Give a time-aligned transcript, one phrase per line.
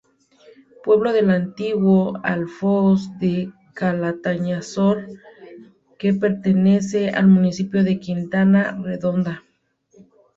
[0.83, 5.05] Pueblo del antiguo Alfoz de Calatañazor
[5.99, 9.43] que pertenece al municipio de Quintana Redonda.